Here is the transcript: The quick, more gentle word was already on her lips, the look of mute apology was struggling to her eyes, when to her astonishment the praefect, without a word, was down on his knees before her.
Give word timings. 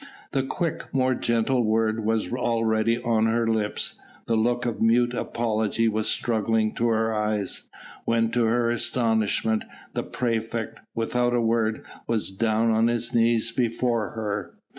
The 0.31 0.41
quick, 0.41 0.91
more 0.91 1.13
gentle 1.13 1.63
word 1.63 2.03
was 2.03 2.33
already 2.33 2.99
on 3.03 3.27
her 3.27 3.47
lips, 3.47 3.99
the 4.25 4.35
look 4.35 4.65
of 4.65 4.81
mute 4.81 5.13
apology 5.13 5.87
was 5.87 6.07
struggling 6.07 6.73
to 6.73 6.87
her 6.87 7.13
eyes, 7.13 7.69
when 8.03 8.31
to 8.31 8.45
her 8.45 8.67
astonishment 8.69 9.63
the 9.93 10.01
praefect, 10.01 10.79
without 10.95 11.35
a 11.35 11.39
word, 11.41 11.85
was 12.07 12.31
down 12.31 12.71
on 12.71 12.87
his 12.87 13.13
knees 13.13 13.51
before 13.51 14.09
her. 14.13 14.55